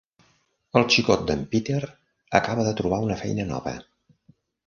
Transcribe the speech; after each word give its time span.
El 0.79 0.85
xicot 0.93 1.25
d'en 1.27 1.43
Peter 1.51 1.81
acaba 2.41 2.65
de 2.69 2.73
trobar 2.81 3.01
una 3.09 3.21
feina 3.23 3.49
nova. 3.53 3.75